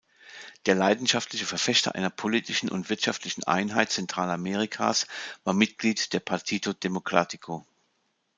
Der 0.65 0.73
leidenschaftliche 0.73 1.45
Verfechter 1.45 1.93
einer 1.93 2.09
politischen 2.09 2.69
und 2.69 2.89
wirtschaftlichen 2.89 3.43
Einheit 3.43 3.91
Zentralamerikas 3.91 5.05
war 5.43 5.53
Mitglied 5.53 6.11
der 6.13 6.19
Partido 6.21 6.73
Democrático. 6.73 7.63